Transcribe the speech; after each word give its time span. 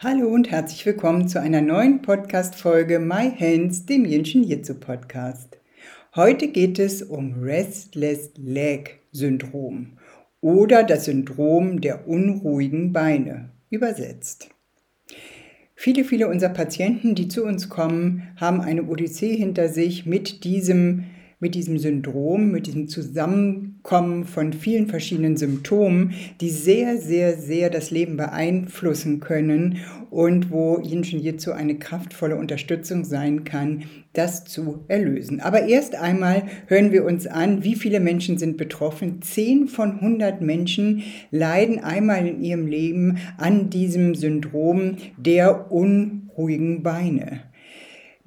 Hallo 0.00 0.28
und 0.28 0.48
herzlich 0.48 0.86
willkommen 0.86 1.26
zu 1.26 1.40
einer 1.40 1.60
neuen 1.60 2.02
Podcast-Folge 2.02 3.00
My 3.00 3.32
Hands, 3.36 3.84
dem 3.84 4.04
Jinshin 4.04 4.44
Jitsu 4.44 4.74
Podcast. 4.74 5.58
Heute 6.14 6.46
geht 6.46 6.78
es 6.78 7.02
um 7.02 7.42
Restless 7.42 8.30
Leg 8.36 9.00
Syndrom 9.10 9.98
oder 10.40 10.84
das 10.84 11.06
Syndrom 11.06 11.80
der 11.80 12.06
unruhigen 12.06 12.92
Beine 12.92 13.50
übersetzt. 13.70 14.50
Viele, 15.74 16.04
viele 16.04 16.28
unserer 16.28 16.52
Patienten, 16.52 17.16
die 17.16 17.26
zu 17.26 17.44
uns 17.44 17.68
kommen, 17.68 18.22
haben 18.36 18.60
eine 18.60 18.84
Odyssee 18.84 19.34
hinter 19.34 19.68
sich 19.68 20.06
mit 20.06 20.44
diesem 20.44 21.06
mit 21.40 21.54
diesem 21.54 21.78
Syndrom, 21.78 22.50
mit 22.50 22.66
diesem 22.66 22.88
Zusammenkommen 22.88 24.24
von 24.24 24.52
vielen 24.52 24.88
verschiedenen 24.88 25.36
Symptomen, 25.36 26.14
die 26.40 26.50
sehr, 26.50 26.98
sehr, 26.98 27.38
sehr 27.38 27.70
das 27.70 27.90
Leben 27.90 28.16
beeinflussen 28.16 29.20
können 29.20 29.78
und 30.10 30.50
wo 30.50 30.80
Yin 30.80 31.04
Shin 31.04 31.20
Jitsu 31.20 31.52
eine 31.52 31.78
kraftvolle 31.78 32.36
Unterstützung 32.36 33.04
sein 33.04 33.44
kann, 33.44 33.84
das 34.14 34.44
zu 34.46 34.84
erlösen. 34.88 35.40
Aber 35.40 35.62
erst 35.66 35.94
einmal 35.94 36.42
hören 36.66 36.90
wir 36.90 37.04
uns 37.04 37.26
an, 37.28 37.62
wie 37.62 37.76
viele 37.76 38.00
Menschen 38.00 38.36
sind 38.36 38.56
betroffen. 38.56 39.22
Zehn 39.22 39.68
von 39.68 39.92
100 39.92 40.40
Menschen 40.40 41.02
leiden 41.30 41.78
einmal 41.78 42.26
in 42.26 42.42
ihrem 42.42 42.66
Leben 42.66 43.18
an 43.36 43.70
diesem 43.70 44.16
Syndrom 44.16 44.96
der 45.16 45.70
unruhigen 45.70 46.82
Beine. 46.82 47.42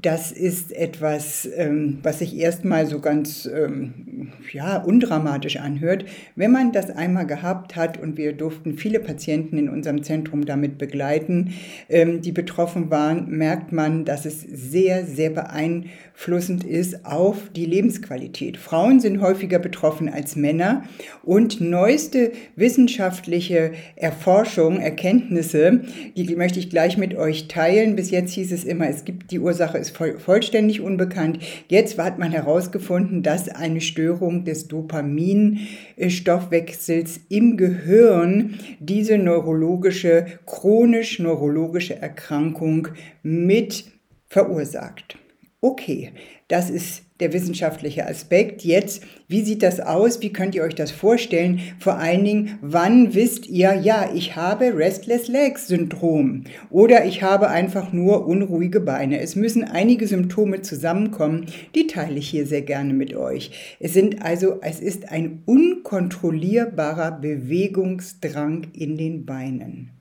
Das 0.01 0.31
ist 0.31 0.71
etwas, 0.71 1.47
ähm, 1.55 1.99
was 2.01 2.19
sich 2.19 2.35
erstmal 2.35 2.87
so 2.87 2.99
ganz 2.99 3.45
ähm, 3.45 4.31
ja, 4.51 4.77
undramatisch 4.77 5.57
anhört. 5.57 6.05
Wenn 6.35 6.51
man 6.51 6.71
das 6.71 6.89
einmal 6.89 7.27
gehabt 7.27 7.75
hat, 7.75 7.99
und 8.01 8.17
wir 8.17 8.33
durften 8.33 8.77
viele 8.77 8.99
Patienten 8.99 9.59
in 9.59 9.69
unserem 9.69 10.01
Zentrum 10.01 10.45
damit 10.45 10.79
begleiten, 10.79 11.53
ähm, 11.87 12.21
die 12.21 12.31
betroffen 12.31 12.89
waren, 12.89 13.29
merkt 13.29 13.71
man, 13.71 14.03
dass 14.03 14.25
es 14.25 14.41
sehr, 14.41 15.05
sehr 15.05 15.29
beeinflussend 15.29 16.63
ist 16.63 17.05
auf 17.05 17.51
die 17.55 17.65
Lebensqualität. 17.65 18.57
Frauen 18.57 18.99
sind 18.99 19.21
häufiger 19.21 19.59
betroffen 19.59 20.09
als 20.09 20.35
Männer 20.35 20.83
und 21.21 21.61
neueste 21.61 22.31
wissenschaftliche 22.55 23.73
Erforschung, 23.95 24.79
Erkenntnisse, 24.79 25.81
die 26.15 26.35
möchte 26.35 26.59
ich 26.59 26.71
gleich 26.71 26.97
mit 26.97 27.15
euch 27.15 27.47
teilen. 27.47 27.95
Bis 27.95 28.09
jetzt 28.09 28.33
hieß 28.33 28.51
es 28.51 28.63
immer, 28.63 28.89
es 28.89 29.05
gibt 29.05 29.31
die 29.31 29.39
Ursache 29.39 29.77
ist 29.77 29.90
voll, 29.91 30.19
vollständig 30.19 30.81
unbekannt. 30.81 31.39
Jetzt 31.67 31.97
hat 31.97 32.19
man 32.19 32.31
herausgefunden, 32.31 33.23
dass 33.23 33.49
eine 33.49 33.81
Störung 33.81 34.45
des 34.45 34.67
Dopaminstoffwechsels 34.67 37.19
im 37.29 37.57
Gehirn 37.57 38.59
diese 38.79 39.17
neurologische, 39.17 40.27
chronisch 40.45 41.17
neurologische 41.19 41.99
Erkrankung 42.01 42.89
mit 43.23 43.85
verursacht. 44.27 45.17
Okay, 45.61 46.11
das 46.47 46.69
ist 46.69 47.03
der 47.21 47.33
wissenschaftliche 47.33 48.07
Aspekt. 48.07 48.63
Jetzt, 48.63 49.03
wie 49.27 49.41
sieht 49.41 49.63
das 49.63 49.79
aus? 49.79 50.21
Wie 50.21 50.33
könnt 50.33 50.55
ihr 50.55 50.63
euch 50.63 50.75
das 50.75 50.91
vorstellen? 50.91 51.61
Vor 51.79 51.95
allen 51.95 52.25
Dingen, 52.25 52.59
wann 52.61 53.13
wisst 53.13 53.47
ihr, 53.47 53.75
ja, 53.75 54.09
ich 54.13 54.35
habe 54.35 54.75
Restless 54.75 55.27
Legs 55.27 55.67
Syndrom 55.67 56.43
oder 56.69 57.05
ich 57.05 57.23
habe 57.23 57.49
einfach 57.49 57.93
nur 57.93 58.27
unruhige 58.27 58.81
Beine. 58.81 59.19
Es 59.19 59.35
müssen 59.35 59.63
einige 59.63 60.07
Symptome 60.07 60.61
zusammenkommen, 60.61 61.45
die 61.75 61.87
teile 61.87 62.19
ich 62.19 62.29
hier 62.29 62.45
sehr 62.45 62.63
gerne 62.63 62.93
mit 62.93 63.15
euch. 63.15 63.77
Es 63.79 63.93
sind 63.93 64.21
also, 64.21 64.59
es 64.61 64.79
ist 64.79 65.09
ein 65.11 65.43
unkontrollierbarer 65.45 67.11
Bewegungsdrang 67.11 68.67
in 68.73 68.97
den 68.97 69.25
Beinen. 69.25 69.91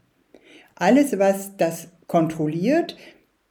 Alles, 0.75 1.19
was 1.19 1.57
das 1.59 1.89
kontrolliert, 2.07 2.97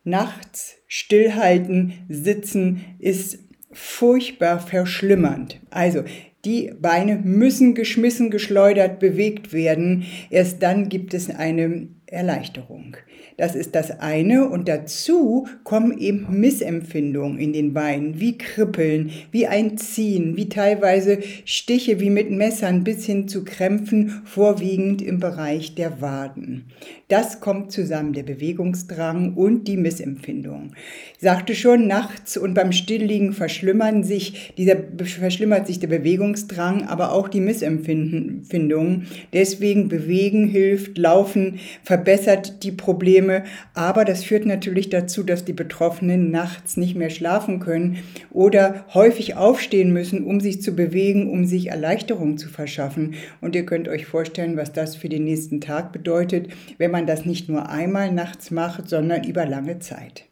nachts 0.03 0.77
stillhalten, 0.87 1.93
sitzen, 2.09 2.81
ist 2.97 3.39
furchtbar 3.71 4.59
verschlimmernd. 4.59 5.59
Also 5.69 6.03
die 6.45 6.71
Beine 6.79 7.17
müssen 7.17 7.75
geschmissen, 7.75 8.31
geschleudert, 8.31 8.99
bewegt 8.99 9.51
werden. 9.51 10.05
Erst 10.29 10.63
dann 10.63 10.87
gibt 10.87 11.13
es 11.13 11.29
eine 11.29 11.89
Erleichterung. 12.11 12.97
Das 13.37 13.55
ist 13.55 13.75
das 13.75 13.99
eine. 13.99 14.49
Und 14.49 14.67
dazu 14.67 15.47
kommen 15.63 15.97
eben 15.97 16.27
Missempfindungen 16.39 17.39
in 17.39 17.53
den 17.53 17.73
Beinen, 17.73 18.19
wie 18.19 18.37
Kribbeln, 18.37 19.11
wie 19.31 19.47
ein 19.47 19.77
Ziehen, 19.77 20.35
wie 20.35 20.49
teilweise 20.49 21.19
Stiche 21.45 21.99
wie 21.99 22.09
mit 22.09 22.31
Messern 22.31 22.83
bis 22.83 23.05
hin 23.05 23.27
zu 23.27 23.43
Krämpfen, 23.43 24.21
vorwiegend 24.25 25.01
im 25.01 25.19
Bereich 25.19 25.75
der 25.75 26.01
Waden. 26.01 26.65
Das 27.07 27.39
kommt 27.39 27.71
zusammen, 27.71 28.13
der 28.13 28.23
Bewegungsdrang 28.23 29.33
und 29.33 29.67
die 29.67 29.77
Missempfindung. 29.77 30.73
Ich 31.15 31.21
sagte 31.21 31.55
schon, 31.55 31.87
nachts 31.87 32.37
und 32.37 32.53
beim 32.53 32.71
Stillliegen 32.71 33.33
verschlimmern 33.33 34.03
sich, 34.03 34.53
dieser, 34.57 34.75
verschlimmert 34.97 35.65
sich 35.65 35.79
der 35.79 35.87
Bewegungsdrang, 35.87 36.87
aber 36.87 37.11
auch 37.11 37.27
die 37.27 37.39
Missempfindung. 37.39 39.03
Deswegen 39.33 39.89
bewegen 39.89 40.47
hilft, 40.47 40.97
laufen, 40.97 41.59
verbessert 41.99 42.63
die 42.63 42.71
Probleme. 42.71 43.43
Aber 43.73 44.05
das 44.05 44.23
führt 44.23 44.45
natürlich 44.45 44.89
dazu, 44.89 45.21
dass 45.21 45.43
die 45.43 45.53
Betroffenen 45.53 46.31
nachts 46.31 46.77
nicht 46.77 46.95
mehr 46.95 47.09
schlafen 47.09 47.59
können 47.59 47.97
oder 48.31 48.85
häufig 48.93 49.35
aufstehen 49.35 49.91
müssen, 49.91 50.23
um 50.23 50.39
sich 50.39 50.61
zu 50.61 50.75
bewegen, 50.75 51.29
um 51.29 51.45
sich 51.45 51.67
Erleichterung 51.67 52.37
zu 52.37 52.47
verschaffen. 52.47 53.15
Und 53.41 53.53
ihr 53.53 53.65
könnt 53.65 53.89
euch 53.89 54.05
vorstellen, 54.05 54.55
was 54.55 54.71
das 54.71 54.95
für 54.95 55.09
den 55.09 55.25
nächsten 55.25 55.59
Tag 55.59 55.91
bedeutet, 55.91 56.47
wenn 56.77 56.91
man 56.91 57.05
das 57.05 57.25
nicht 57.25 57.49
nur 57.49 57.69
einmal 57.69 58.13
nachts 58.13 58.49
macht, 58.49 58.87
sondern 58.87 59.25
über 59.25 59.45
lange 59.45 59.79
Zeit. 59.79 60.28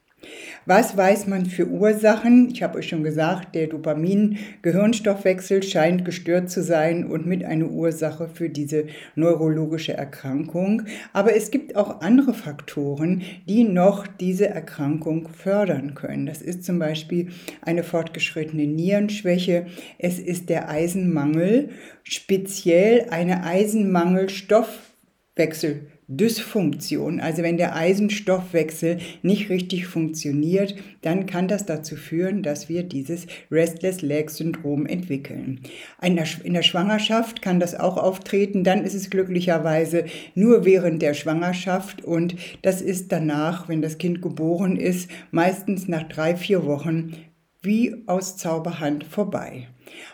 Was 0.65 0.97
weiß 0.97 1.27
man 1.27 1.45
für 1.45 1.65
Ursachen? 1.65 2.49
Ich 2.51 2.61
habe 2.61 2.79
euch 2.79 2.89
schon 2.89 3.03
gesagt, 3.03 3.55
der 3.55 3.67
Dopamin-Gehirnstoffwechsel 3.67 5.63
scheint 5.63 6.03
gestört 6.03 6.49
zu 6.49 6.61
sein 6.61 7.05
und 7.05 7.25
mit 7.25 7.45
einer 7.45 7.69
Ursache 7.69 8.27
für 8.27 8.49
diese 8.49 8.87
neurologische 9.15 9.93
Erkrankung. 9.93 10.81
Aber 11.13 11.37
es 11.37 11.51
gibt 11.51 11.77
auch 11.77 12.01
andere 12.01 12.33
Faktoren, 12.33 13.21
die 13.47 13.63
noch 13.63 14.07
diese 14.07 14.49
Erkrankung 14.49 15.29
fördern 15.29 15.95
können. 15.95 16.25
Das 16.25 16.41
ist 16.41 16.65
zum 16.65 16.79
Beispiel 16.79 17.29
eine 17.61 17.83
fortgeschrittene 17.83 18.67
Nierenschwäche. 18.67 19.67
Es 19.97 20.19
ist 20.19 20.49
der 20.49 20.69
Eisenmangel, 20.69 21.69
speziell 22.03 23.05
eine 23.09 23.45
Eisenmangel-Stoffwechsel. 23.45 25.87
Dysfunktion, 26.09 27.19
also 27.19 27.43
wenn 27.43 27.57
der 27.57 27.75
Eisenstoffwechsel 27.75 28.99
nicht 29.23 29.49
richtig 29.49 29.87
funktioniert, 29.87 30.75
dann 31.01 31.25
kann 31.25 31.49
das 31.49 31.65
dazu 31.65 31.97
führen, 31.97 32.43
dass 32.43 32.69
wir 32.69 32.83
dieses 32.83 33.27
Restless 33.51 34.01
Leg 34.01 34.29
Syndrom 34.29 34.85
entwickeln. 34.85 35.59
In 36.01 36.15
der 36.15 36.63
Schwangerschaft 36.63 37.41
kann 37.41 37.59
das 37.59 37.75
auch 37.75 37.97
auftreten, 37.97 38.63
dann 38.63 38.85
ist 38.85 38.93
es 38.93 39.09
glücklicherweise 39.09 40.05
nur 40.33 40.63
während 40.63 41.01
der 41.01 41.13
Schwangerschaft 41.13 42.05
und 42.05 42.35
das 42.61 42.81
ist 42.81 43.11
danach, 43.11 43.67
wenn 43.67 43.81
das 43.81 43.97
Kind 43.97 44.21
geboren 44.21 44.77
ist, 44.77 45.09
meistens 45.31 45.89
nach 45.89 46.03
drei, 46.03 46.37
vier 46.37 46.65
Wochen 46.65 47.15
wie 47.61 48.03
aus 48.05 48.37
Zauberhand 48.37 49.03
vorbei. 49.03 49.67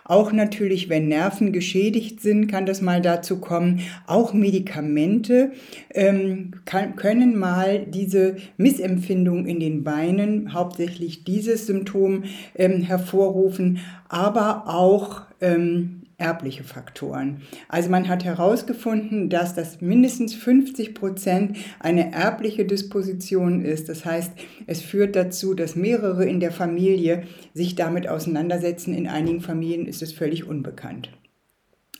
Auch 0.06 0.31
natürlich, 0.31 0.90
wenn 0.90 1.08
Nerven 1.08 1.52
geschädigt 1.52 2.22
sind, 2.22 2.48
kann 2.48 2.66
das 2.66 2.81
mal 2.81 3.02
dazu 3.02 3.40
kommen. 3.40 3.81
Auch 4.06 4.34
Medikamente 4.34 5.52
ähm, 5.92 6.52
kann, 6.66 6.96
können 6.96 7.38
mal 7.38 7.86
diese 7.86 8.36
Missempfindung 8.58 9.46
in 9.46 9.60
den 9.60 9.84
Beinen, 9.84 10.54
hauptsächlich 10.54 11.24
dieses 11.24 11.68
Symptom 11.68 12.24
ähm, 12.56 12.81
hervorrufen, 12.81 13.80
aber 14.10 14.68
auch 14.68 15.22
ähm, 15.42 16.03
erbliche 16.18 16.63
Faktoren. 16.63 17.42
Also 17.68 17.89
man 17.89 18.07
hat 18.07 18.24
herausgefunden, 18.24 19.30
dass 19.30 19.56
das 19.56 19.81
mindestens 19.81 20.33
50 20.33 20.94
Prozent 20.94 21.57
eine 21.80 22.13
erbliche 22.13 22.65
Disposition 22.65 23.63
ist. 23.63 23.89
Das 23.89 24.06
heißt, 24.06 24.31
es 24.68 24.81
führt 24.81 25.15
dazu, 25.15 25.54
dass 25.54 25.75
mehrere 25.75 26.25
in 26.25 26.39
der 26.39 26.51
Familie 26.51 27.24
sich 27.54 27.75
damit 27.75 28.07
auseinandersetzen. 28.07 28.94
In 28.94 29.07
einigen 29.07 29.42
Familien 29.42 29.86
ist 29.86 30.01
es 30.01 30.13
völlig 30.13 30.48
unbekannt. 30.48 31.10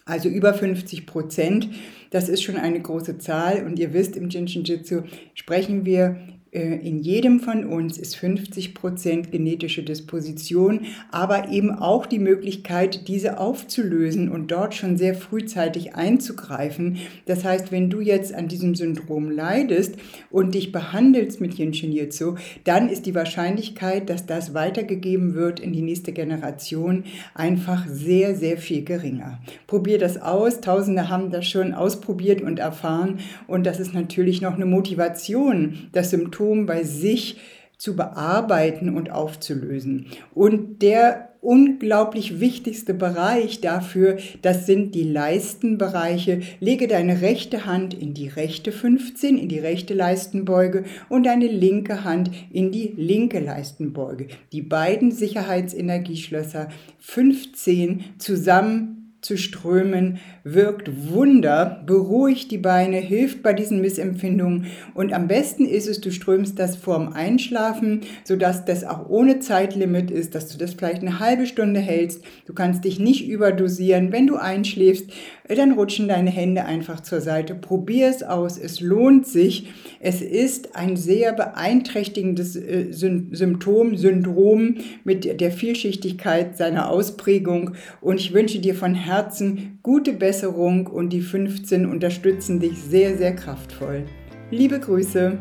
Also 0.06 0.28
über 0.28 0.54
50 0.54 1.06
Prozent, 1.06 1.70
das 2.12 2.28
ist 2.28 2.44
schon 2.44 2.58
eine 2.58 2.82
große 2.82 3.20
Zahl. 3.20 3.66
Und 3.66 3.80
ihr 3.80 3.94
wisst, 3.94 4.18
im 4.18 4.30
Jinshin 4.30 4.66
Jitsu 4.66 5.04
sprechen 5.34 5.86
wir 5.86 6.20
in 6.54 7.00
jedem 7.00 7.40
von 7.40 7.66
uns 7.66 7.98
ist 7.98 8.16
50% 8.16 9.32
genetische 9.32 9.82
Disposition, 9.82 10.82
aber 11.10 11.50
eben 11.50 11.72
auch 11.72 12.06
die 12.06 12.20
Möglichkeit, 12.20 13.08
diese 13.08 13.40
aufzulösen 13.40 14.30
und 14.30 14.52
dort 14.52 14.76
schon 14.76 14.96
sehr 14.96 15.16
frühzeitig 15.16 15.96
einzugreifen. 15.96 16.98
Das 17.26 17.44
heißt, 17.44 17.72
wenn 17.72 17.90
du 17.90 18.02
jetzt 18.02 18.36
an 18.36 18.50
diesem 18.50 18.76
Syndrom 18.76 19.32
leidest 19.32 19.96
und 20.30 20.54
dich 20.54 20.72
behandelst 20.72 21.42
mit 21.42 21.56
Jinshinjutsu, 21.56 22.36
dann 22.66 22.88
ist 22.88 23.08
die 23.08 23.16
Wahrscheinlichkeit, 23.16 24.08
dass 24.08 24.28
das 24.28 24.54
weitergegeben 24.54 25.34
wird 25.34 25.60
in 25.60 25.74
die 25.74 25.82
nächste 25.82 26.12
Generation, 26.12 27.06
einfach 27.34 27.88
sehr, 27.88 28.36
sehr 28.36 28.60
viel 28.60 28.84
geringer. 28.84 29.40
Probier 29.66 29.98
das 29.98 30.22
aus. 30.22 30.62
Tausende 30.62 31.10
haben 31.10 31.32
das 31.32 31.48
schon 31.48 31.74
ausprobiert 31.74 32.44
und 32.44 32.60
erfahren. 32.60 33.22
Und 33.48 33.66
das 33.66 33.80
ist 33.80 33.96
natürlich 33.96 34.42
noch 34.42 34.54
eine 34.54 34.68
Motivation, 34.68 35.90
das 35.94 36.12
Symptom 36.12 36.43
bei 36.66 36.84
sich 36.84 37.38
zu 37.78 37.96
bearbeiten 37.96 38.96
und 38.96 39.12
aufzulösen. 39.12 40.06
Und 40.34 40.82
der 40.82 41.34
unglaublich 41.42 42.40
wichtigste 42.40 42.94
Bereich 42.94 43.60
dafür, 43.60 44.18
das 44.42 44.66
sind 44.66 44.96
die 44.96 45.04
Leistenbereiche. 45.04 46.42
Lege 46.62 46.88
deine 46.88 47.22
rechte 47.22 47.66
Hand 47.66 47.94
in 47.94 48.14
die 48.14 48.30
rechte 48.30 48.72
15, 48.72 49.38
in 49.38 49.50
die 49.50 49.60
rechte 49.60 49.94
Leistenbeuge 49.94 50.86
und 51.10 51.26
deine 51.26 51.48
linke 51.48 52.06
Hand 52.06 52.32
in 52.52 52.72
die 52.72 52.94
linke 52.96 53.40
Leistenbeuge. 53.40 54.28
Die 54.54 54.62
beiden 54.62 55.12
Sicherheitsenergieschlösser 55.12 56.70
15 57.00 58.06
zusammen 58.18 59.03
zu 59.24 59.38
strömen, 59.38 60.20
wirkt 60.44 61.10
Wunder, 61.10 61.82
beruhigt 61.86 62.52
die 62.52 62.58
Beine, 62.58 62.98
hilft 62.98 63.42
bei 63.42 63.54
diesen 63.54 63.80
Missempfindungen 63.80 64.66
und 64.94 65.14
am 65.14 65.28
besten 65.30 65.66
ist 65.66 65.88
es, 65.88 66.02
du 66.02 66.12
strömst 66.12 66.60
das 66.60 66.76
vorm 66.76 67.14
Einschlafen, 67.14 68.02
sodass 68.26 68.66
das 68.66 68.84
auch 68.84 69.10
ohne 69.10 69.40
Zeitlimit 69.40 70.12
ist, 70.12 70.36
dass 70.36 70.50
du 70.50 70.58
das 70.58 70.74
vielleicht 70.74 71.02
eine 71.02 71.20
halbe 71.20 71.46
Stunde 71.46 71.80
hältst. 71.80 72.22
Du 72.46 72.54
kannst 72.54 72.84
dich 72.84 73.00
nicht 73.00 73.28
überdosieren. 73.28 74.12
Wenn 74.12 74.28
du 74.28 74.36
einschläfst, 74.36 75.10
dann 75.48 75.72
rutschen 75.72 76.10
deine 76.10 76.30
Hände 76.30 76.66
einfach 76.66 77.00
zur 77.00 77.22
Seite. 77.22 77.56
Probier 77.56 78.10
es 78.10 78.24
aus, 78.24 78.58
es 78.58 78.82
lohnt 78.82 79.26
sich. 79.26 79.70
Es 80.02 80.22
ist 80.22 80.76
ein 80.76 80.98
sehr 80.98 81.32
beeinträchtigendes 81.32 82.58
äh, 82.58 82.92
Symptom, 82.92 83.96
Syndrom 83.96 84.76
mit 85.06 85.40
der 85.40 85.52
Vielschichtigkeit 85.52 86.58
seiner 86.58 86.90
Ausprägung 86.90 87.76
und 88.02 88.20
ich 88.20 88.34
wünsche 88.34 88.60
dir 88.60 88.76
von 88.76 88.96
Herzen 88.96 89.13
Herzen 89.14 89.78
gute 89.84 90.14
Besserung 90.14 90.88
und 90.88 91.10
die 91.10 91.22
15 91.22 91.86
unterstützen 91.86 92.60
dich 92.60 92.82
sehr, 92.82 93.16
sehr 93.16 93.36
kraftvoll. 93.36 94.06
Liebe 94.50 94.80
Grüße! 94.80 95.38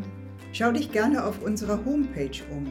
Schau 0.52 0.72
dich 0.72 0.92
gerne 0.92 1.24
auf 1.24 1.42
unserer 1.42 1.82
Homepage 1.86 2.38
um 2.50 2.66